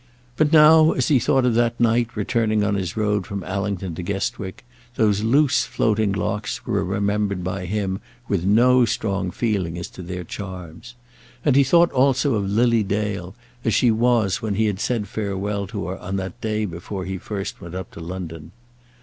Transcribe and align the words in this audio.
But 0.35 0.51
now, 0.51 0.93
as 0.93 1.09
he 1.09 1.19
thought 1.19 1.45
of 1.45 1.53
that 1.53 1.79
night, 1.79 2.07
returning 2.15 2.63
on 2.63 2.73
his 2.73 2.97
road 2.97 3.27
from 3.27 3.43
Allington 3.43 3.93
to 3.93 4.01
Guestwick, 4.01 4.65
those 4.95 5.21
loose, 5.21 5.63
floating 5.63 6.11
locks 6.11 6.65
were 6.65 6.83
remembered 6.83 7.43
by 7.43 7.67
him 7.67 7.99
with 8.27 8.43
no 8.43 8.83
strong 8.83 9.29
feeling 9.29 9.77
as 9.77 9.87
to 9.89 10.01
their 10.01 10.23
charms. 10.23 10.95
And 11.45 11.55
he 11.55 11.63
thought 11.63 11.91
also 11.91 12.33
of 12.33 12.49
Lily 12.49 12.81
Dale, 12.81 13.35
as 13.63 13.75
she 13.75 13.91
was 13.91 14.41
when 14.41 14.55
he 14.55 14.65
had 14.65 14.79
said 14.79 15.07
farewell 15.07 15.67
to 15.67 15.85
her 15.89 15.99
on 15.99 16.15
that 16.15 16.41
day 16.41 16.65
before 16.65 17.05
he 17.05 17.19
first 17.19 17.61
went 17.61 17.75
up 17.75 17.91
to 17.91 17.99
London. 17.99 18.53